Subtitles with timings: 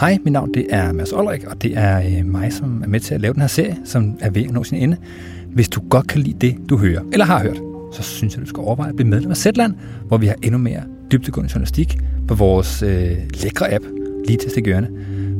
[0.00, 3.00] Hej, mit navn det er Mads Olrik, og det er øh, mig, som er med
[3.00, 4.96] til at lave den her serie, som er ved at nå sin ende.
[5.52, 7.56] Hvis du godt kan lide det, du hører, eller har hørt,
[7.92, 9.74] så synes jeg, du skal overveje at blive medlem af Zetland,
[10.06, 10.82] hvor vi har endnu mere
[11.12, 11.98] dybdegående journalistik
[12.28, 13.10] på vores øh,
[13.42, 13.84] lækre app,
[14.26, 14.88] lige til stikørene.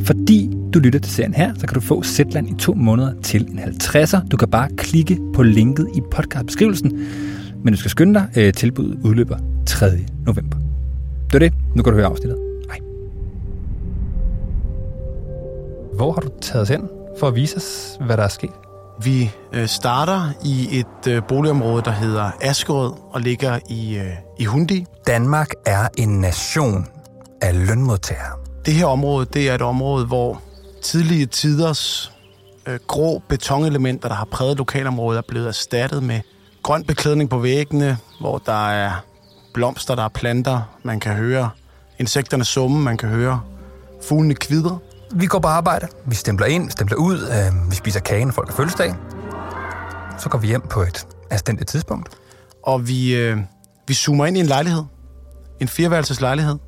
[0.01, 3.43] Fordi du lytter til serien her, så kan du få Zetland i to måneder til
[3.43, 4.29] en 50'er.
[4.29, 7.01] Du kan bare klikke på linket i podcastbeskrivelsen,
[7.65, 8.29] men du skal skynde dig.
[8.37, 9.87] Øh, tilbuddet udløber 3.
[10.27, 10.57] november.
[11.27, 11.53] Det var det.
[11.75, 12.46] Nu kan du høre afsnittet.
[15.97, 18.51] Hvor har du taget os hen for at vise os, hvad der er sket?
[19.03, 24.45] Vi øh, starter i et øh, boligområde, der hedder Askerød og ligger i, øh, i
[24.45, 24.87] Hundi.
[25.07, 26.87] Danmark er en nation
[27.43, 28.33] af lønmodtagere.
[28.67, 30.43] Det her område, det er et område, hvor
[30.83, 32.13] tidlige tiders
[32.67, 36.21] øh, grå betonelementer, der har præget lokalområdet, er blevet erstattet med
[36.63, 39.05] grøn beklædning på væggene, hvor der er
[39.55, 41.51] blomster, der er planter, man kan høre
[41.99, 43.41] insekterne summe, man kan høre
[44.03, 44.79] fuglene kvidre.
[45.15, 48.57] Vi går på arbejde, vi stempler ind, stempler ud, øh, vi spiser kagen, folk har
[48.57, 48.95] fødselsdag.
[50.19, 52.09] Så går vi hjem på et anstændigt tidspunkt.
[52.63, 53.39] Og vi, øh,
[53.89, 54.83] vi zoomer ind i en lejlighed,
[55.61, 56.59] en fireværelses lejlighed,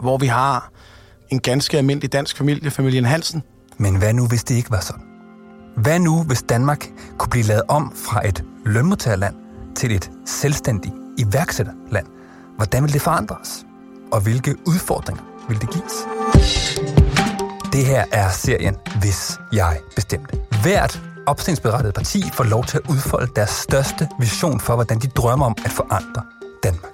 [0.00, 0.70] hvor vi har
[1.28, 3.42] en ganske almindelig dansk familie, familien Hansen.
[3.76, 5.02] Men hvad nu, hvis det ikke var sådan?
[5.76, 6.86] Hvad nu, hvis Danmark
[7.18, 9.34] kunne blive lavet om fra et lønmodtagerland
[9.76, 12.06] til et selvstændigt iværksætterland?
[12.56, 13.66] Hvordan vil det forandres?
[14.12, 17.07] Og hvilke udfordringer vil det gives?
[17.72, 20.38] Det her er serien Hvis jeg bestemte.
[20.62, 25.46] Hvert opstillingsberettet parti får lov til at udfolde deres største vision for, hvordan de drømmer
[25.46, 26.22] om at forandre
[26.62, 26.92] Danmark.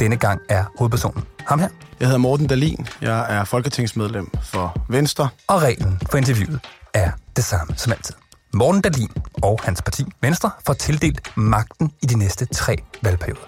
[0.00, 1.68] Denne gang er hovedpersonen ham her.
[2.00, 2.86] Jeg hedder Morten Dalin.
[3.00, 5.28] Jeg er folketingsmedlem for Venstre.
[5.48, 6.60] Og reglen for interviewet
[6.94, 8.14] er det samme som altid.
[8.54, 9.10] Morten Dalin
[9.42, 13.46] og hans parti Venstre får tildelt magten i de næste tre valgperioder.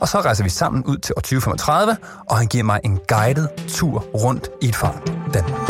[0.00, 1.96] Og så rejser vi sammen ud til år 2035,
[2.30, 5.68] og han giver mig en guided tur rundt i et farligt Danmark.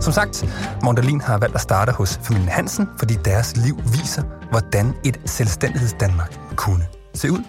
[0.00, 0.44] Som sagt,
[0.84, 5.92] Mondalin har valgt at starte hos familien Hansen, fordi deres liv viser, hvordan et selvstændigheds
[6.00, 7.42] Danmark kunne se ud.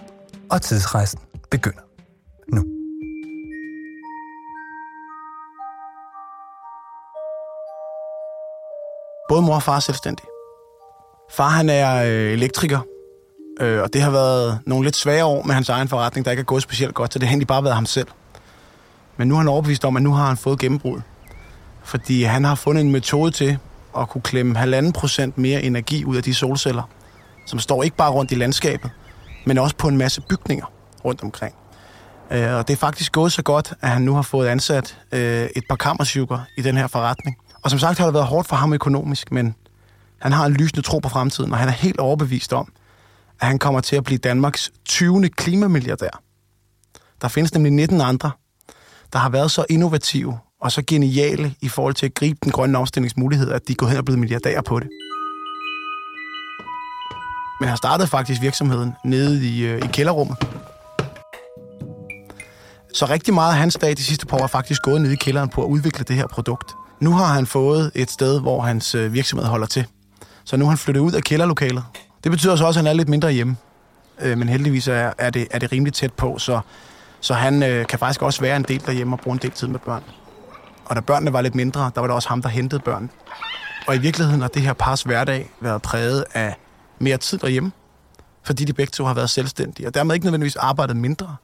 [0.50, 1.20] Og tidsrejsen
[1.50, 1.89] begynder
[9.30, 10.26] Både mor og far er selvstændige.
[11.30, 12.80] Far han er øh, elektriker,
[13.60, 16.40] øh, og det har været nogle lidt svære år med hans egen forretning, der ikke
[16.40, 18.06] er gået specielt godt, så det har egentlig bare været ham selv.
[19.16, 21.00] Men nu er han overbevist om, at nu har han fået gennembrud.
[21.84, 23.58] Fordi han har fundet en metode til
[23.98, 26.82] at kunne klemme halvanden procent mere energi ud af de solceller,
[27.46, 28.90] som står ikke bare rundt i landskabet,
[29.46, 30.66] men også på en masse bygninger
[31.04, 31.54] rundt omkring.
[32.30, 35.48] Øh, og det er faktisk gået så godt, at han nu har fået ansat øh,
[35.56, 37.36] et par kammersykker i den her forretning.
[37.62, 39.54] Og som sagt har det været hårdt for ham økonomisk, men
[40.18, 42.72] han har en lysende tro på fremtiden, og han er helt overbevist om,
[43.40, 45.28] at han kommer til at blive Danmarks 20.
[45.28, 46.22] klimamilliardær.
[47.22, 48.30] Der findes nemlig 19 andre,
[49.12, 52.78] der har været så innovative og så geniale i forhold til at gribe den grønne
[52.78, 54.88] omstillingsmulighed, at de går hen og blevet milliardærer på det.
[57.60, 60.36] Men han startede faktisk virksomheden nede i, øh, i kælderrummet.
[62.94, 65.16] Så rigtig meget af hans dag de sidste par år er faktisk gået ned i
[65.16, 66.74] kælderen på at udvikle det her produkt.
[67.00, 69.86] Nu har han fået et sted, hvor hans øh, virksomhed holder til.
[70.44, 71.84] Så nu har han flyttet ud af kælderlokalet.
[72.24, 73.56] Det betyder så også, at han er lidt mindre hjemme.
[74.20, 76.60] Øh, men heldigvis er, er, det, er det rimelig tæt på, så,
[77.20, 79.68] så han øh, kan faktisk også være en del derhjemme og bruge en del tid
[79.68, 80.02] med børn.
[80.84, 83.10] Og da børnene var lidt mindre, der var det også ham, der hentede børn.
[83.86, 86.54] Og i virkeligheden har det her pars hverdag været præget af
[86.98, 87.72] mere tid derhjemme,
[88.42, 91.36] fordi de begge to har været selvstændige, og dermed ikke nødvendigvis arbejdet mindre,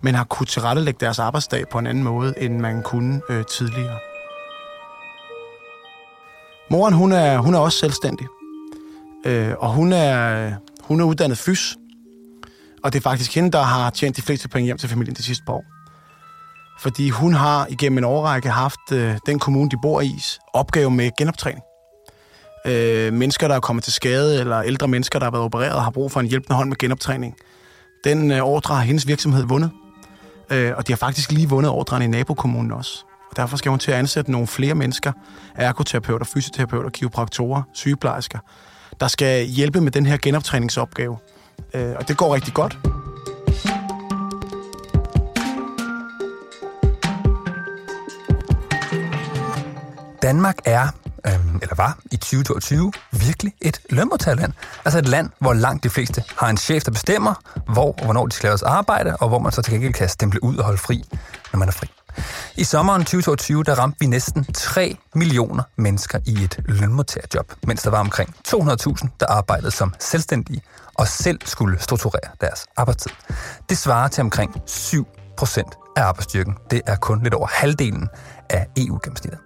[0.00, 3.98] men har kunnet tilrettelægge deres arbejdsdag på en anden måde, end man kunne øh, tidligere.
[6.70, 8.26] Moren, hun er, hun er også selvstændig,
[9.26, 11.76] øh, og hun er, hun er uddannet fys,
[12.84, 15.22] og det er faktisk hende, der har tjent de fleste penge hjem til familien de
[15.22, 15.64] sidste par år
[16.78, 20.22] fordi hun har igennem en årrække haft øh, den kommune, de bor i,
[20.52, 21.62] opgave med genoptræning.
[22.66, 25.90] Øh, mennesker, der er kommet til skade, eller ældre mennesker, der har været opereret, har
[25.90, 27.36] brug for en hjælpende hånd med genoptræning.
[28.04, 29.70] Den øh, ordre har hendes virksomhed vundet,
[30.50, 33.05] øh, og de har faktisk lige vundet ordren i nabokommunen også.
[33.36, 35.12] Derfor skal hun til at ansætte nogle flere mennesker,
[35.54, 38.38] ergoterapeuter, fysioterapeuter, kiropraktorer, sygeplejersker,
[39.00, 41.18] der skal hjælpe med den her genoptræningsopgave.
[41.74, 42.78] Øh, og det går rigtig godt.
[50.22, 50.88] Danmark er,
[51.26, 54.52] øhm, eller var i 2022, virkelig et lønmodtagerland.
[54.84, 57.34] Altså et land, hvor langt de fleste har en chef, der bestemmer,
[57.72, 60.44] hvor og hvornår de skal lave arbejde, og hvor man så til gengæld kan stemple
[60.44, 61.04] ud og holde fri,
[61.52, 61.88] når man er fri.
[62.56, 67.90] I sommeren 2022, der ramte vi næsten 3 millioner mennesker i et lønmodtagerjob, mens der
[67.90, 70.62] var omkring 200.000, der arbejdede som selvstændige
[70.94, 73.10] og selv skulle strukturere deres arbejdstid.
[73.68, 76.54] Det svarer til omkring 7 procent af arbejdsstyrken.
[76.70, 78.08] Det er kun lidt over halvdelen
[78.50, 79.40] af EU-gennemsnittet.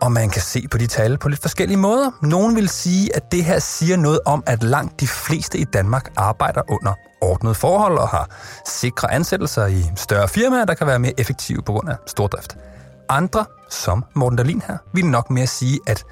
[0.00, 2.10] Og man kan se på de tal på lidt forskellige måder.
[2.22, 6.12] Nogen vil sige, at det her siger noget om, at langt de fleste i Danmark
[6.16, 8.28] arbejder under ordnede forhold og har
[8.66, 12.56] sikre ansættelser i større firmaer, der kan være mere effektive på grund af stordrift.
[13.08, 16.04] Andre, som Morten Dahlin her, vil nok mere sige, at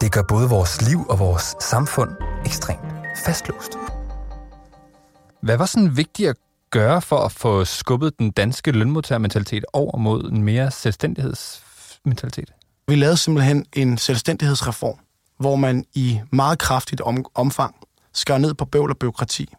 [0.00, 2.10] det gør både vores liv og vores samfund
[2.46, 2.80] ekstremt
[3.24, 3.72] fastlåst.
[5.42, 6.36] Hvad var sådan vigtigt at
[6.70, 12.50] gøre for at få skubbet den danske lønmodtagermentalitet over mod en mere selvstændighedsmentalitet?
[12.88, 14.98] Vi lavede simpelthen en selvstændighedsreform,
[15.38, 17.74] hvor man i meget kraftigt om, omfang
[18.12, 19.54] skar ned på bøvl og byråkrati.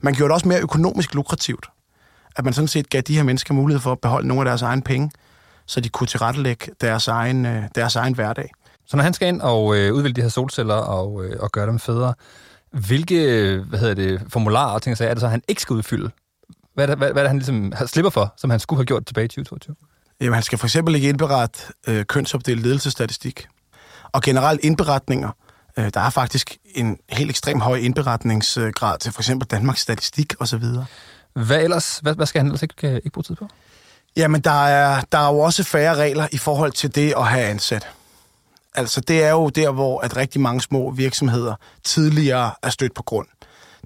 [0.00, 1.66] Man gjorde det også mere økonomisk lukrativt,
[2.36, 4.62] at man sådan set gav de her mennesker mulighed for at beholde nogle af deres
[4.62, 5.10] egne penge,
[5.66, 8.50] så de kunne tilrettelægge deres egen, øh, deres egen hverdag.
[8.86, 11.66] Så når han skal ind og øh, udvælge de her solceller og, øh, og gøre
[11.66, 12.14] dem federe,
[12.70, 13.16] hvilke
[13.68, 16.10] hvad hedder det, formularer og ting så er det så, han ikke skal udfylde?
[16.74, 18.86] Hvad er det, hvad, hvad er det han ligesom slipper for, som han skulle have
[18.86, 19.76] gjort tilbage i 2022?
[20.22, 21.58] Jamen, han skal for eksempel ikke indberette
[21.88, 23.46] øh, kønsopdelt ledelsestatistik.
[24.12, 25.30] Og generelt indberetninger.
[25.76, 30.64] Øh, der er faktisk en helt ekstrem høj indberetningsgrad til for eksempel Danmarks Statistik osv.
[31.32, 31.98] Hvad ellers?
[31.98, 33.48] Hvad, hvad skal han ellers ikke, ikke bruge tid på?
[34.16, 37.44] Jamen, der er, der er jo også færre regler i forhold til det at have
[37.44, 37.88] ansat.
[38.74, 41.54] Altså, det er jo der, hvor at rigtig mange små virksomheder
[41.84, 43.26] tidligere er stødt på grund.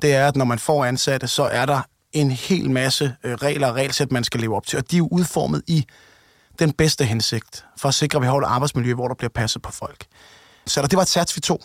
[0.02, 1.80] Det er, at når man får ansatte, så er der
[2.12, 4.78] en hel masse øh, regler og regelsæt, man skal leve op til.
[4.78, 5.86] Og de er jo udformet i
[6.58, 9.62] den bedste hensigt for at sikre, at vi har et arbejdsmiljø, hvor der bliver passet
[9.62, 10.06] på folk.
[10.66, 11.60] Så der, det var et sats, vi tog.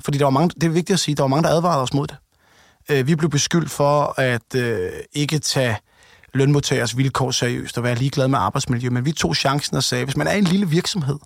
[0.00, 1.94] Fordi der var mange, det er vigtigt at sige, der var mange, der advarede os
[1.94, 2.16] mod det.
[2.88, 5.78] Øh, vi blev beskyldt for at øh, ikke tage
[6.34, 10.16] lønmodtagers vilkår seriøst og være ligeglad med arbejdsmiljø, men vi tog chancen og sagde, hvis
[10.16, 11.18] man er en lille virksomhed,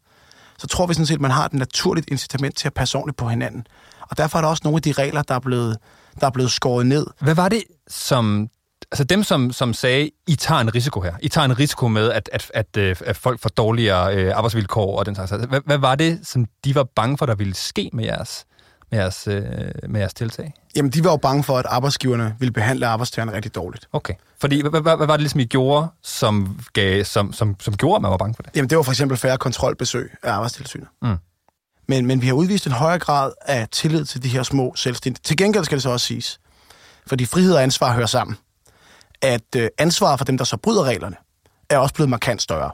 [0.58, 3.16] så tror vi sådan set, at man har et naturligt incitament til at passe ordentligt
[3.16, 3.66] på hinanden.
[4.00, 5.76] Og derfor er der også nogle af de regler, der er blevet,
[6.20, 7.06] der er blevet skåret ned.
[7.20, 8.48] Hvad var det, som
[8.92, 11.12] altså dem, som, som sagde, I tager en risiko her.
[11.22, 14.98] I tager en risiko med, at, at, at, øh, at folk får dårligere øh, arbejdsvilkår
[14.98, 15.30] og den slags.
[15.30, 18.46] Hvad, hvad var det, som de var bange for, der ville ske med jeres,
[18.90, 19.42] med jeres, øh,
[19.88, 20.52] med jeres tiltag?
[20.76, 23.88] Jamen, de var jo bange for, at arbejdsgiverne ville behandle arbejdstagerne rigtig dårligt.
[23.92, 24.14] Okay.
[24.40, 27.96] Fordi, hvad, hvad, hvad var det ligesom, I gjorde, som, gav, som, som, som gjorde,
[27.96, 28.56] at man var bange for det?
[28.56, 30.88] Jamen, det var for eksempel færre kontrolbesøg af arbejdstilsynet.
[31.02, 31.16] Mm.
[31.88, 35.22] Men, men vi har udvist en højere grad af tillid til de her små selvstændige.
[35.22, 36.40] Til gengæld skal det så også siges,
[37.06, 38.36] fordi frihed og ansvar hører sammen
[39.22, 41.16] at øh, ansvaret for dem, der så bryder reglerne,
[41.70, 42.70] er også blevet markant større.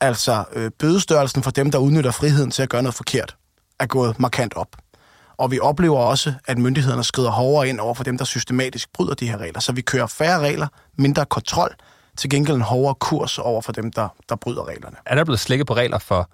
[0.00, 3.36] Altså, øh, bødestørrelsen for dem, der udnytter friheden til at gøre noget forkert,
[3.80, 4.68] er gået markant op.
[5.36, 9.14] Og vi oplever også, at myndighederne skrider hårdere ind over for dem, der systematisk bryder
[9.14, 9.60] de her regler.
[9.60, 10.66] Så vi kører færre regler,
[10.98, 11.74] mindre kontrol,
[12.16, 14.96] til gengæld en hårdere kurs over for dem, der, der bryder reglerne.
[15.06, 16.30] Er der blevet slækket på regler for,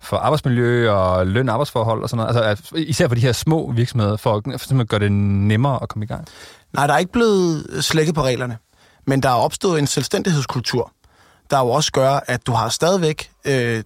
[0.00, 2.46] for arbejdsmiljø og løn- og arbejdsforhold og sådan noget?
[2.46, 5.88] Altså, især for de her små virksomheder, for at, for at gøre det nemmere at
[5.88, 6.26] komme i gang?
[6.72, 8.58] Nej, der er ikke blevet slækket på reglerne.
[9.06, 10.92] Men der er opstået en selvstændighedskultur,
[11.50, 13.82] der jo også gør, at du har stadigvæk øh,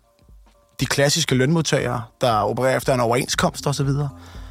[0.81, 3.89] de klassiske lønmodtagere, der opererer efter en overenskomst osv.,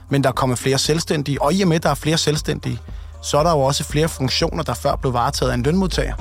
[0.09, 2.79] men der er kommet flere selvstændige, og i og med, at der er flere selvstændige,
[3.21, 6.13] så er der jo også flere funktioner, der før blev varetaget af en lønmodtager,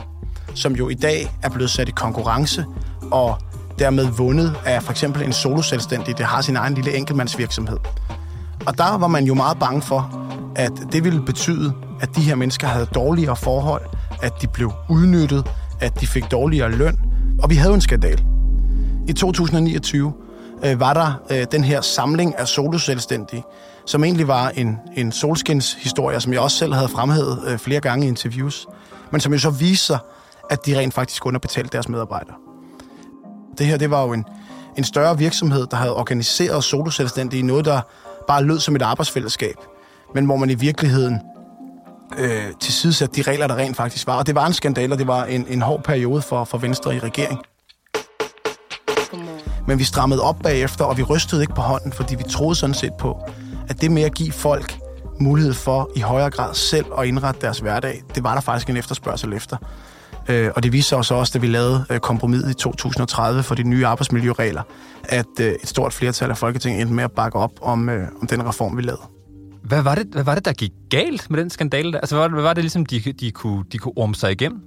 [0.54, 2.64] som jo i dag er blevet sat i konkurrence,
[3.10, 3.38] og
[3.78, 7.78] dermed vundet af for eksempel en soloselvstændig, der har sin egen lille enkeltmandsvirksomhed.
[8.66, 12.34] Og der var man jo meget bange for, at det ville betyde, at de her
[12.34, 13.82] mennesker havde dårligere forhold,
[14.22, 16.98] at de blev udnyttet, at de fik dårligere løn,
[17.42, 18.24] og vi havde en skandal.
[19.08, 20.12] I 2029
[20.64, 23.44] øh, var der øh, den her samling af soloselvstændige,
[23.86, 28.06] som egentlig var en, en solskinshistorie, som jeg også selv havde fremhævet øh, flere gange
[28.06, 28.66] i interviews,
[29.12, 29.98] men som jo så viste sig,
[30.50, 32.34] at de rent faktisk underbetalte deres medarbejdere.
[33.58, 34.24] Det her, det var jo en,
[34.76, 37.80] en større virksomhed, der havde organiseret soloselvstændige i noget, der
[38.28, 39.54] bare lød som et arbejdsfællesskab,
[40.14, 41.20] men hvor man i virkeligheden
[42.18, 44.16] øh, tilsidesat de regler, der rent faktisk var.
[44.18, 46.96] Og det var en skandal, og det var en, en hård periode for, for Venstre
[46.96, 47.38] i regering.
[49.66, 52.74] Men vi strammede op bagefter, og vi rystede ikke på hånden, fordi vi troede sådan
[52.74, 53.18] set på,
[53.68, 54.78] at det med at give folk
[55.20, 58.76] mulighed for i højere grad selv at indrette deres hverdag, det var der faktisk en
[58.76, 59.56] efterspørgsel efter.
[60.28, 63.62] Øh, og det viste sig også, da vi lavede øh, kompromiset i 2030 for de
[63.62, 64.62] nye arbejdsmiljøregler,
[65.04, 67.88] at øh, et stort flertal af Folketinget endte med at bakke op om,
[68.20, 69.02] om den reform, vi lavede.
[69.64, 71.98] Hvad var, det, hvad var det, der gik galt med den skandale der?
[71.98, 74.32] Altså, hvad var det, hvad var det ligesom, de, de, kunne, de kunne orme sig
[74.32, 74.60] igennem?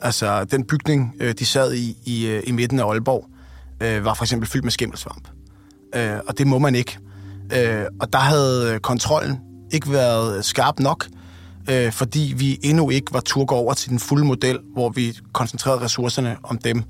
[0.00, 3.28] Altså, den bygning, øh, de sad i i, øh, i midten af Aalborg,
[3.82, 5.28] øh, var for eksempel fyldt med skimmelsvamp.
[5.94, 6.98] Øh, og det må man ikke.
[8.00, 9.40] Og der havde kontrollen
[9.72, 11.06] ikke været skarp nok.
[11.70, 15.80] øh, fordi vi endnu ikke var turgå over til den fulde model, hvor vi koncentrerede
[15.80, 16.82] ressourcerne om dem,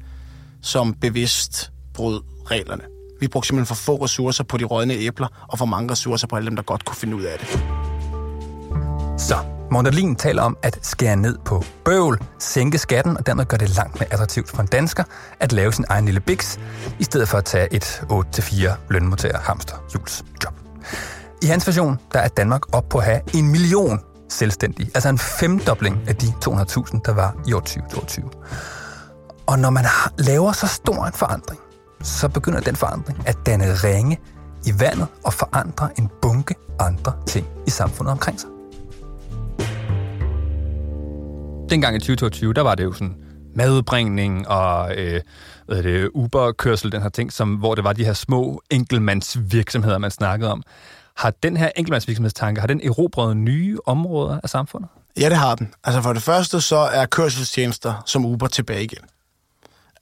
[0.62, 2.20] som bevidst brød
[2.50, 2.97] reglerne.
[3.20, 6.36] Vi brugte simpelthen for få ressourcer på de rådne æbler, og for mange ressourcer på
[6.36, 7.48] alle dem, der godt kunne finde ud af det.
[9.20, 9.36] Så,
[9.70, 14.00] Mondalin taler om at skære ned på bøvl, sænke skatten og dermed gøre det langt
[14.00, 15.04] mere attraktivt for en dansker
[15.40, 16.58] at lave sin egen lille biks,
[16.98, 19.76] i stedet for at tage et 8-4 lønmodtager hamster
[20.44, 20.54] job.
[21.42, 25.18] I hans version, der er Danmark op på at have en million selvstændige, altså en
[25.18, 28.30] femdobling af de 200.000, der var i år 2022.
[29.46, 29.84] Og når man
[30.18, 31.60] laver så stor en forandring,
[32.02, 34.18] så begynder den forandring at danne ringe
[34.66, 38.50] i vandet og forandre en bunke andre ting i samfundet omkring sig.
[41.70, 43.16] Dengang i 2022, der var det jo sådan
[43.54, 45.20] madudbringning og øh,
[45.66, 50.10] hvad det, Uber-kørsel, den her ting, som, hvor det var de her små enkeltmandsvirksomheder, man
[50.10, 50.62] snakkede om.
[51.16, 54.88] Har den her enkeltmandsvirksomhedstanke, har den erobret nye områder af samfundet?
[55.20, 55.74] Ja, det har den.
[55.84, 59.04] Altså for det første, så er kørselstjenester som Uber tilbage igen.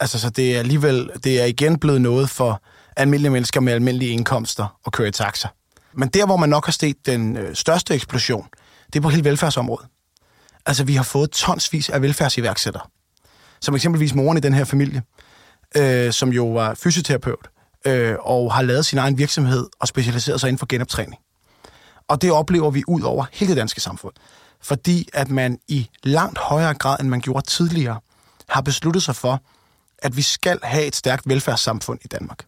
[0.00, 2.62] Altså, så det er alligevel, det er igen blevet noget for
[2.96, 5.48] almindelige mennesker med almindelige indkomster at køre i taxa.
[5.94, 8.46] Men der, hvor man nok har set den øh, største eksplosion,
[8.86, 9.86] det er på hele velfærdsområdet.
[10.66, 12.82] Altså, vi har fået tonsvis af velfærdsiværksættere.
[13.60, 15.02] Som eksempelvis moren i den her familie,
[15.76, 17.48] øh, som jo var fysioterapeut,
[17.86, 21.20] øh, og har lavet sin egen virksomhed og specialiseret sig inden for genoptræning.
[22.08, 24.14] Og det oplever vi ud over hele det danske samfund.
[24.62, 28.00] Fordi at man i langt højere grad, end man gjorde tidligere,
[28.48, 29.42] har besluttet sig for,
[29.98, 32.46] at vi skal have et stærkt velfærdssamfund i Danmark.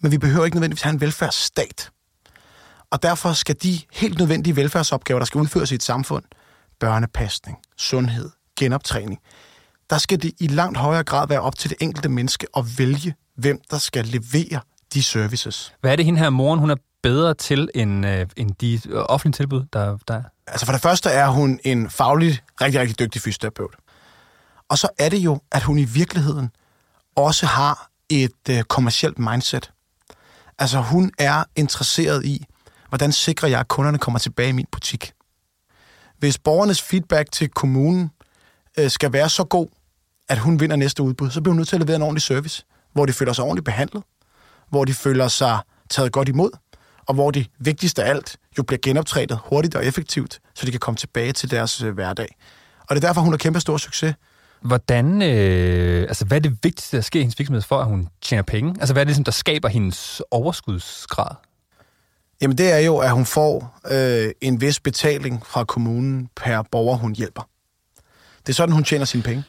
[0.00, 1.90] Men vi behøver ikke nødvendigvis have en velfærdsstat.
[2.90, 6.24] Og derfor skal de helt nødvendige velfærdsopgaver, der skal udføres i et samfund,
[6.80, 9.20] børnepasning, sundhed, genoptræning,
[9.90, 13.14] der skal det i langt højere grad være op til det enkelte menneske at vælge,
[13.36, 14.60] hvem der skal levere
[14.94, 15.74] de services.
[15.80, 19.32] Hvad er det, hende her moren, hun er bedre til end, øh, end de offentlige
[19.32, 20.22] tilbud, der, der er?
[20.46, 23.74] Altså for det første er hun en faglig, rigtig, rigtig dygtig fysioterapeut.
[24.68, 26.50] Og så er det jo, at hun i virkeligheden
[27.16, 29.72] også har et øh, kommersielt mindset.
[30.58, 32.44] Altså hun er interesseret i,
[32.88, 35.12] hvordan sikrer jeg, at kunderne kommer tilbage i min butik.
[36.18, 38.10] Hvis borgernes feedback til kommunen
[38.78, 39.68] øh, skal være så god,
[40.28, 42.64] at hun vinder næste udbud, så bliver hun nødt til at levere en ordentlig service,
[42.92, 44.02] hvor de føler sig ordentligt behandlet,
[44.70, 45.58] hvor de føler sig
[45.90, 46.50] taget godt imod,
[47.06, 50.80] og hvor det vigtigste af alt jo bliver genoptrænet hurtigt og effektivt, så de kan
[50.80, 52.36] komme tilbage til deres øh, hverdag.
[52.80, 54.14] Og det er derfor, hun har kæmpe stor succes.
[54.62, 58.08] Hvordan, øh, altså hvad er det vigtigste, der sker i hendes virksomhed for, at hun
[58.20, 58.74] tjener penge?
[58.80, 61.34] Altså hvad er det, ligesom, der skaber hendes overskudsgrad?
[62.42, 66.96] Jamen det er jo, at hun får øh, en vis betaling fra kommunen per borger,
[66.96, 67.48] hun hjælper.
[68.46, 69.44] Det er sådan, hun tjener sine penge.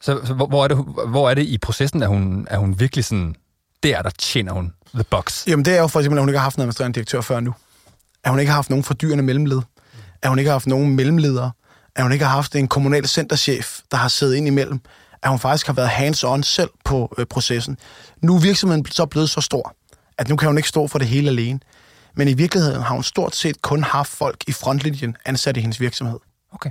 [0.00, 0.76] Så, så hvor, er det,
[1.08, 3.34] hvor er det i processen, at hun, er hun virkelig sådan,
[3.82, 5.46] der der tjener hun the box?
[5.46, 7.40] Jamen det er jo for eksempel, at hun ikke har haft en administrerende direktør før
[7.40, 7.54] nu.
[8.24, 9.60] At hun ikke har haft nogen fordyrende mellemled.
[10.22, 11.50] At hun ikke har haft nogen mellemledere.
[11.96, 14.80] At hun ikke har haft en kommunal centerchef, der har siddet ind imellem.
[15.22, 17.78] At hun faktisk har været hands-on selv på øh, processen.
[18.22, 19.74] Nu er virksomheden så blevet så stor,
[20.18, 21.60] at nu kan hun ikke stå for det hele alene.
[22.14, 25.80] Men i virkeligheden har hun stort set kun haft folk i frontlinjen ansat i hendes
[25.80, 26.18] virksomhed.
[26.52, 26.70] Okay.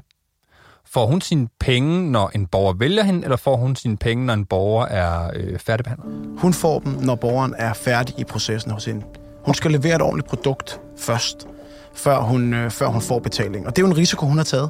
[0.91, 4.33] Får hun sine penge, når en borger vælger hende, eller får hun sine penge, når
[4.33, 6.39] en borger er øh, færdigbehandlet?
[6.39, 9.05] Hun får dem, når borgeren er færdig i processen hos hende.
[9.45, 11.47] Hun skal levere et ordentligt produkt først,
[11.93, 13.67] før hun, øh, før hun får betaling.
[13.67, 14.69] Og det er jo en risiko, hun har taget.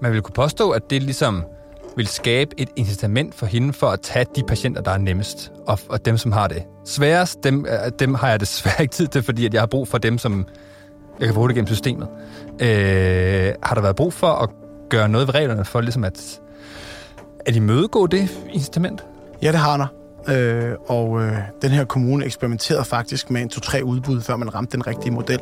[0.00, 1.44] Man vil kunne påstå, at det ligesom
[1.96, 5.78] vil skabe et incitament for hende for at tage de patienter, der er nemmest, og,
[5.88, 9.22] og dem, som har det sværest, dem, øh, dem har jeg desværre ikke tid til,
[9.22, 10.46] fordi at jeg har brug for dem, som
[11.20, 12.08] jeg kan bruge det gennem systemet.
[12.60, 14.50] Øh, har der været brug for at
[14.88, 16.40] gøre noget ved reglerne for ligesom at,
[17.46, 19.04] at imødegå det incitament?
[19.42, 19.86] Ja, det har der.
[20.28, 24.72] Øh, og øh, den her kommune eksperimenterede faktisk med en to-tre udbud, før man ramte
[24.72, 25.40] den rigtige model.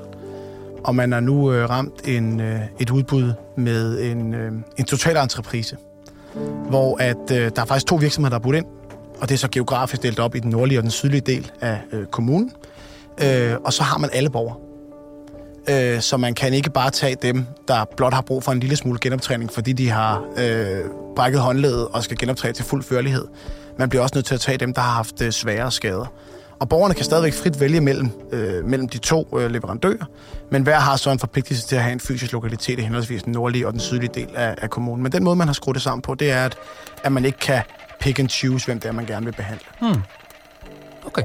[0.84, 5.16] Og man har nu øh, ramt en, øh, et udbud med en, øh, en total
[5.16, 5.76] entreprise,
[6.68, 8.66] hvor at, øh, der er faktisk to virksomheder, der er budt ind,
[9.20, 11.78] og det er så geografisk delt op i den nordlige og den sydlige del af
[11.92, 12.52] øh, kommunen.
[13.24, 14.56] Øh, og så har man alle borgere.
[15.70, 18.76] Øh, så man kan ikke bare tage dem, der blot har brug for en lille
[18.76, 20.80] smule genoptræning, fordi de har øh,
[21.16, 23.24] brækket håndledet og skal genoptræne til fuld førlighed.
[23.78, 26.12] Man bliver også nødt til at tage dem, der har haft øh, svære skader.
[26.64, 30.04] Og borgerne kan stadigvæk frit vælge mellem, øh, mellem de to øh, leverandører,
[30.50, 33.32] men hver har så en forpligtelse til at have en fysisk lokalitet i henholdsvis den
[33.32, 35.02] nordlige og den sydlige del af, af kommunen.
[35.02, 36.56] Men den måde, man har skruet det sammen på, det er, at,
[37.02, 37.62] at man ikke kan
[38.00, 39.66] pick and choose, hvem det er, man gerne vil behandle.
[39.80, 40.02] Hmm.
[41.06, 41.22] Okay.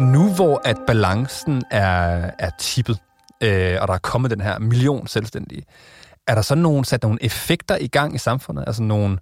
[0.00, 2.98] Nu hvor at balancen er, er tippet,
[3.40, 5.62] øh, og der er kommet den her million selvstændige,
[6.26, 8.64] er der så nogen, sat nogle effekter i gang i samfundet?
[8.66, 9.18] Altså nogle,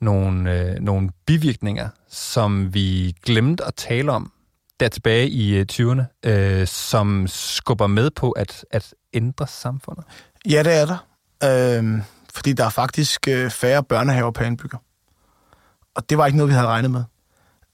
[0.00, 4.32] nogle, øh, nogle bivirkninger, som vi glemte at tale om
[4.80, 10.04] der tilbage i øh, 20'erne, øh, som skubber med på at, at ændre samfundet?
[10.50, 11.78] Ja, det er der.
[11.78, 12.02] Øh,
[12.34, 14.78] fordi der er faktisk øh, færre børnehaver per indbygger.
[15.94, 17.04] Og det var ikke noget, vi havde regnet med.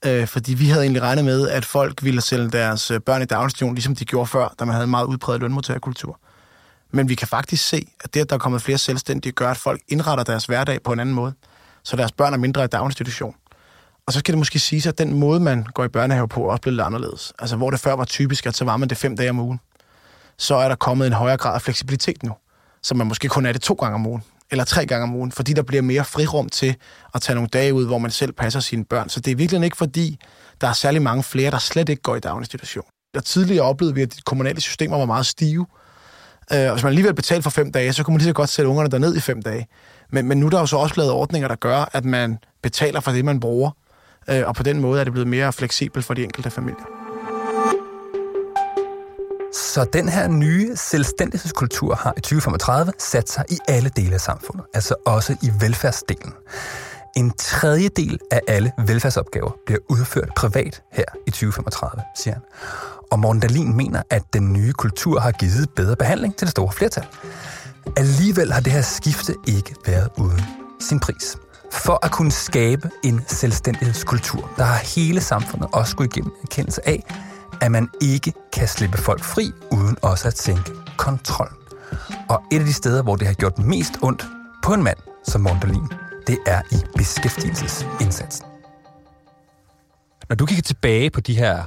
[0.05, 3.25] Øh, fordi vi havde egentlig regnet med, at folk ville sælge deres øh, børn i
[3.25, 6.19] daginstitution, ligesom de gjorde før, da man havde en meget udbredt lønmodtagerkultur.
[6.91, 9.57] Men vi kan faktisk se, at det, at der er kommet flere selvstændige, gør, at
[9.57, 11.33] folk indretter deres hverdag på en anden måde.
[11.83, 13.35] Så deres børn er mindre i daginstitution.
[14.07, 16.61] Og så skal det måske sige, at den måde, man går i børnehave på, også
[16.61, 17.33] blevet lidt anderledes.
[17.39, 19.59] Altså, hvor det før var typisk, at så var man det fem dage om ugen,
[20.37, 22.33] så er der kommet en højere grad af fleksibilitet nu.
[22.81, 25.31] Så man måske kun er det to gange om ugen, eller tre gange om ugen,
[25.31, 26.75] fordi der bliver mere frirum til
[27.15, 29.09] at tage nogle dage ud, hvor man selv passer sine børn.
[29.09, 30.19] Så det er virkelig ikke fordi,
[30.61, 32.85] der er særlig mange flere, der slet ikke går i daginstitution.
[33.13, 35.65] Der tidligere oplevede vi, at de kommunale systemer var meget stive.
[36.53, 38.49] Øh, og hvis man alligevel betalte for fem dage, så kunne man lige så godt
[38.49, 39.67] sætte ungerne derned i fem dage.
[40.11, 42.99] Men, men nu er der jo så også lavet ordninger, der gør, at man betaler
[42.99, 43.71] for det, man bruger.
[44.29, 46.94] Øh, og på den måde er det blevet mere fleksibelt for de enkelte familier.
[49.55, 54.65] Så den her nye selvstændighedskultur har i 2035 sat sig i alle dele af samfundet,
[54.73, 56.33] altså også i velfærdsdelen.
[57.15, 62.43] En tredjedel af alle velfærdsopgaver bliver udført privat her i 2035, siger han.
[63.11, 66.71] Og Morten Dahlin mener, at den nye kultur har givet bedre behandling til det store
[66.71, 67.05] flertal.
[67.97, 70.41] Alligevel har det her skifte ikke været uden
[70.79, 71.37] sin pris.
[71.71, 76.87] For at kunne skabe en selvstændighedskultur, der har hele samfundet også gået igennem en kendelse
[76.87, 77.03] af,
[77.61, 81.49] at man ikke kan slippe folk fri, uden også at tænke kontrol.
[82.29, 84.25] Og et af de steder, hvor det har gjort mest ondt
[84.63, 85.87] på en mand som Mondolin,
[86.27, 88.45] det er i beskæftigelsesindsatsen.
[90.29, 91.63] Når du kigger tilbage på de her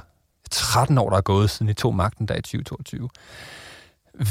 [0.51, 3.09] 13 år, der er gået siden I tog magten der i 2022,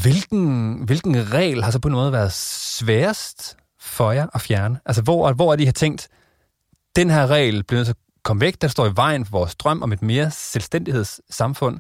[0.03, 4.81] hvilken, hvilken regel har så på en måde været sværest for jer at fjerne?
[4.87, 6.09] Altså, hvor, hvor er de har tænkt,
[6.97, 9.55] den her regel bliver nødt til at komme væk, der står i vejen for vores
[9.55, 11.79] drøm om et mere selvstændighedssamfund,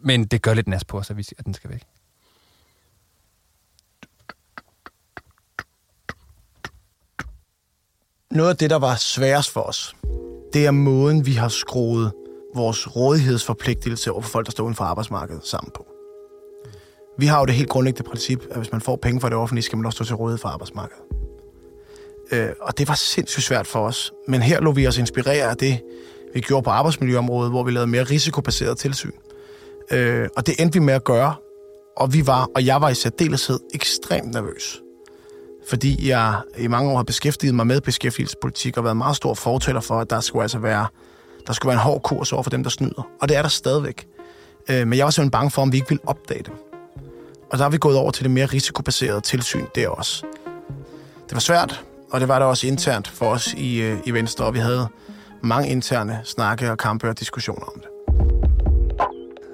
[0.00, 1.82] men det gør lidt næst på os, at, vi, at den skal væk.
[8.30, 9.96] Noget af det, der var sværest for os,
[10.52, 12.12] det er måden, vi har skruet
[12.54, 15.86] vores rådighedsforpligtelse over for folk, der står uden for arbejdsmarkedet sammen på.
[17.18, 19.64] Vi har jo det helt grundlæggende princip, at hvis man får penge fra det offentlige,
[19.64, 21.17] skal man også stå til rådighed for arbejdsmarkedet.
[22.32, 24.12] Øh, og det var sindssygt svært for os.
[24.28, 25.80] Men her lå vi os inspirere af det,
[26.34, 29.12] vi gjorde på arbejdsmiljøområdet, hvor vi lavede mere risikobaseret tilsyn.
[29.90, 31.34] Øh, og det endte vi med at gøre,
[31.96, 34.80] og vi var, og jeg var i særdeleshed ekstremt nervøs.
[35.68, 39.80] Fordi jeg i mange år har beskæftiget mig med beskæftigelsespolitik og været meget stor fortæller
[39.80, 40.86] for, at der skulle altså være,
[41.46, 43.08] der skulle være en hård kurs over for dem, der snyder.
[43.20, 44.06] Og det er der stadigvæk.
[44.70, 46.54] Øh, men jeg var simpelthen bange for, om vi ikke ville opdage dem.
[47.50, 50.24] Og der har vi gået over til det mere risikobaserede tilsyn der også.
[51.24, 54.44] Det var svært, og det var der også internt for os i, øh, i Venstre,
[54.44, 54.88] og vi havde
[55.42, 57.88] mange interne snakke og kampe og diskussioner om det.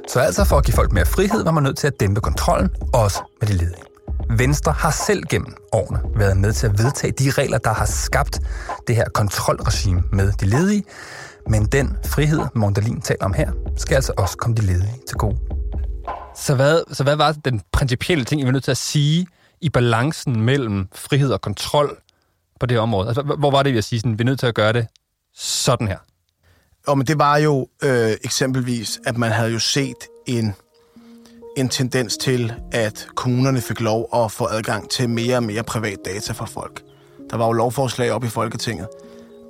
[0.08, 2.70] Så altså for at give folk mere frihed, var man nødt til at dæmpe kontrollen,
[2.92, 3.82] også med de ledige.
[4.30, 8.40] Venstre har selv gennem årene været med til at vedtage de regler, der har skabt
[8.88, 10.84] det her kontrolregime med de ledige,
[11.48, 15.38] men den frihed, Mondalin taler om her, skal altså også komme de ledige til gode.
[16.36, 19.26] Så hvad, så hvad var den principielle ting, I var nødt til at sige
[19.60, 21.98] i balancen mellem frihed og kontrol
[22.64, 23.09] på det område?
[23.09, 24.87] Altså, hvor var det, vi at sige, sådan, vi er nødt til at gøre det
[25.35, 25.98] sådan her?
[26.87, 29.96] Og men det var jo øh, eksempelvis, at man havde jo set
[30.27, 30.55] en,
[31.57, 35.98] en tendens til, at kommunerne fik lov at få adgang til mere og mere privat
[36.05, 36.83] data fra folk.
[37.31, 38.88] Der var jo lovforslag op i Folketinget,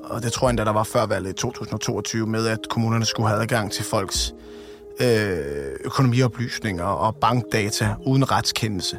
[0.05, 3.29] og det tror jeg endda, der var før valget i 2022, med at kommunerne skulle
[3.29, 4.35] have adgang til folks
[5.00, 8.98] øh, økonomioplysninger og bankdata uden retskendelse.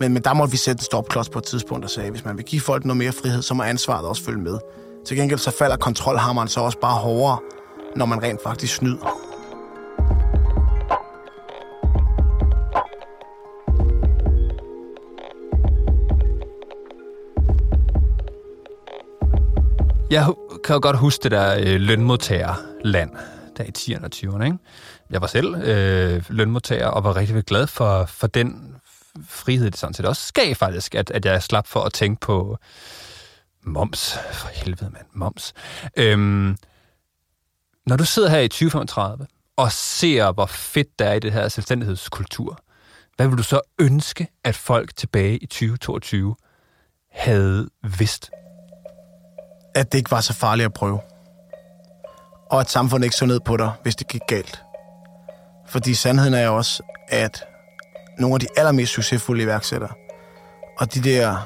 [0.00, 2.36] Men, men der måtte vi sætte en stopklods på et tidspunkt og sagde, hvis man
[2.36, 4.58] vil give folk noget mere frihed, så må ansvaret også følge med.
[5.06, 7.38] Til gengæld så falder kontrolhammeren så også bare hårdere,
[7.96, 9.20] når man rent faktisk snyder.
[20.10, 20.26] Jeg
[20.64, 23.10] kan jo godt huske det der øh, lønmodtagerland,
[23.56, 24.44] der i 10'erne og 20'erne.
[24.44, 24.58] Ikke?
[25.10, 28.69] Jeg var selv øh, lønmodtager og var rigtig glad for, for den
[29.24, 32.58] frihed, det sådan set også skal faktisk, at, at jeg slap for at tænke på
[33.62, 34.18] moms.
[34.32, 35.06] For helvede, mand.
[35.12, 35.52] Moms.
[35.96, 36.56] Øhm,
[37.86, 41.48] når du sidder her i 2035 og ser, hvor fedt der er i det her
[41.48, 42.58] selvstændighedskultur,
[43.16, 46.36] hvad vil du så ønske, at folk tilbage i 2022
[47.12, 47.68] havde
[47.98, 48.30] vidst?
[49.74, 51.00] At det ikke var så farligt at prøve.
[52.50, 54.62] Og at samfundet ikke så ned på dig, hvis det gik galt.
[55.66, 57.44] Fordi sandheden er også, at
[58.20, 59.90] nogle af de allermest succesfulde iværksættere,
[60.78, 61.36] og de der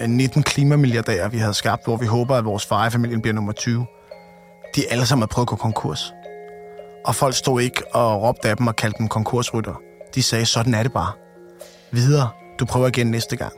[0.00, 3.52] øh, 19 klimamilliardærer, vi havde skabt, hvor vi håber, at vores far familien bliver nummer
[3.52, 3.86] 20,
[4.76, 6.12] de alle sammen har prøvet at gå konkurs.
[7.04, 9.74] Og folk stod ikke og råbte af dem og kaldte dem konkursrytter.
[10.14, 11.12] De sagde, sådan er det bare.
[11.90, 13.52] Videre, du prøver igen næste gang.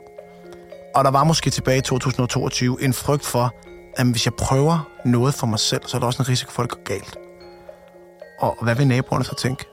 [0.94, 3.54] Og der var måske tilbage i 2022 en frygt for,
[3.96, 6.62] at hvis jeg prøver noget for mig selv, så er der også en risiko for,
[6.62, 7.16] at det går galt.
[8.40, 9.64] Og hvad vil naboerne så tænke?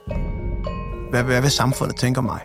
[1.10, 2.40] Hvad, hvad vil samfundet tænke om mig?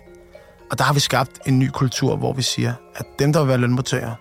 [0.71, 3.47] Og der har vi skabt en ny kultur, hvor vi siger, at dem, der vil
[3.47, 4.15] være lønmodtagere,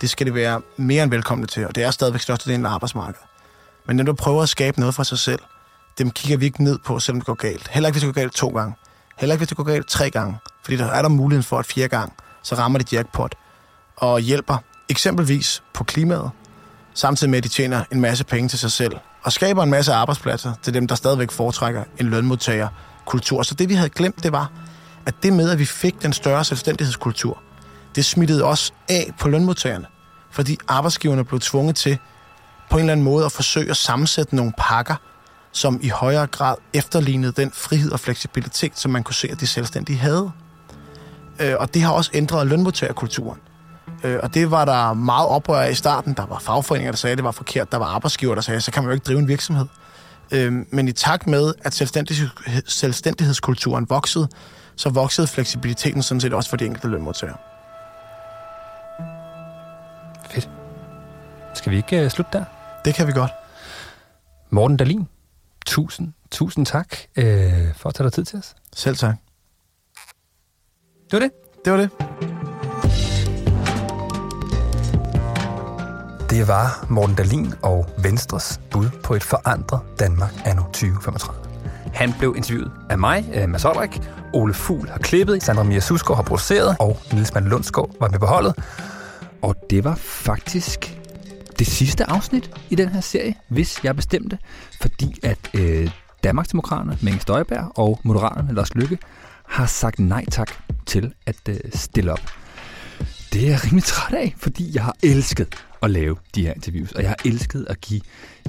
[0.00, 3.20] det skal det være mere end velkomne til, og det er stadigvæk størstedelen af arbejdsmarkedet.
[3.86, 5.40] Men dem, der prøver at skabe noget for sig selv,
[5.98, 7.68] dem kigger vi ikke ned på, selvom det går galt.
[7.68, 8.74] Heller ikke, hvis det går galt to gange.
[9.18, 10.38] Heller ikke, hvis det går galt tre gange.
[10.62, 13.34] Fordi der er der muligheden for, at fire gange, så rammer det jackpot
[13.96, 14.56] og hjælper
[14.88, 16.30] eksempelvis på klimaet,
[16.94, 19.92] samtidig med, at de tjener en masse penge til sig selv, og skaber en masse
[19.92, 22.68] arbejdspladser til dem, der stadigvæk foretrækker en lønmodtager
[23.06, 23.42] kultur.
[23.42, 24.50] Så det, vi havde glemt, det var,
[25.06, 27.42] at det med, at vi fik den større selvstændighedskultur,
[27.94, 29.86] det smittede også af på lønmodtagerne.
[30.30, 31.98] Fordi arbejdsgiverne blev tvunget til
[32.70, 34.94] på en eller anden måde at forsøge at sammensætte nogle pakker,
[35.52, 39.46] som i højere grad efterlignede den frihed og fleksibilitet, som man kunne se, at de
[39.46, 40.30] selvstændige havde.
[41.40, 43.40] Øh, og det har også ændret lønmodtagerkulturen.
[44.04, 46.14] Øh, og det var der meget oprør af i starten.
[46.14, 47.72] Der var fagforeninger, der sagde, at det var forkert.
[47.72, 49.66] Der var arbejdsgiver, der sagde, så kan man jo ikke drive en virksomhed.
[50.30, 51.74] Øh, men i takt med, at
[52.66, 54.28] selvstændighedskulturen voksede,
[54.80, 57.36] så voksede fleksibiliteten sådan set også for de enkelte lønmodtagere.
[60.30, 60.50] Fedt.
[61.54, 62.44] Skal vi ikke uh, slutte der?
[62.84, 63.30] Det kan vi godt.
[64.50, 65.08] Morten Dalin,
[65.66, 67.24] tusind, tusind tak uh,
[67.76, 68.54] for at tage dig tid til os.
[68.72, 69.14] Selv tak.
[71.10, 71.30] Det var det.
[71.64, 71.90] Det var det.
[76.30, 81.49] Det var Morten Dalin og Venstres bud på et forandret Danmark anno 2035.
[81.94, 84.00] Han blev interviewet af mig, øh, Mads Olrik.
[84.32, 88.18] Ole Fugl har klippet, Sandra Mia Susgaard har produceret, og Niels Mann Lundsgaard var med
[88.18, 88.54] på holdet.
[89.42, 90.98] Og det var faktisk
[91.58, 94.38] det sidste afsnit i den her serie, hvis jeg bestemte,
[94.80, 95.90] fordi at øh,
[96.24, 98.98] Danmarksdemokraterne, Menge Støjberg og Moderaterne, Lars Lykke,
[99.46, 100.50] har sagt nej tak
[100.86, 102.20] til at øh, stille op.
[103.32, 106.92] Det er jeg rimelig træt af, fordi jeg har elsket at lave de her interviews,
[106.92, 108.00] og jeg har elsket at give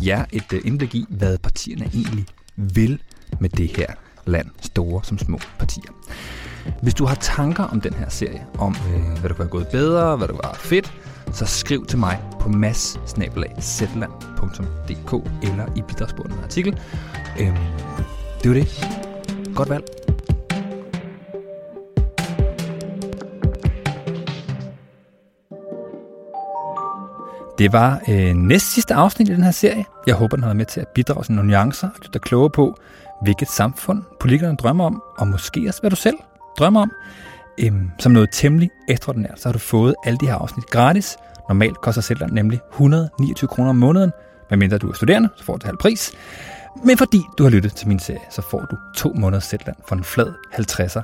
[0.01, 2.25] jer et øh, indblik i, hvad partierne egentlig
[2.55, 3.01] vil
[3.41, 3.87] med det her
[4.25, 5.91] land, store som små partier.
[6.81, 9.67] Hvis du har tanker om den her serie, om øh, hvad der kunne have gået
[9.67, 10.93] bedre, hvad der var fedt,
[11.31, 12.99] så skriv til mig på mass
[15.43, 16.79] eller i bidragsbunden artikel.
[17.39, 17.55] Øhm,
[18.43, 18.67] det var det.
[19.55, 19.83] Godt valg.
[27.57, 29.85] Det var øh, næst sidste afsnit i den her serie.
[30.07, 32.21] Jeg håber, den har været med til at bidrage til nogle nuancer og gjort dig
[32.21, 32.77] klogere på,
[33.21, 36.17] hvilket samfund politikerne drømmer om, og måske også, hvad du selv
[36.59, 36.91] drømmer om.
[37.59, 41.17] Øhm, som noget temmelig ekstraordinært, så har du fået alle de her afsnit gratis.
[41.49, 44.11] Normalt koster Zetland nemlig 129 kroner om måneden.
[44.49, 46.11] Medmindre du er studerende, så får du halv pris.
[46.85, 49.95] Men fordi du har lyttet til min serie, så får du to måneder Zetland for
[49.95, 51.01] en flad 50'er.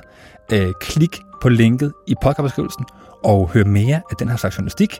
[0.52, 2.84] Øh, klik på linket i podcastbeskrivelsen
[3.24, 4.98] og hør mere af den her slags journalistik.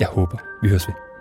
[0.00, 1.11] Jeg håber, vi høres ved.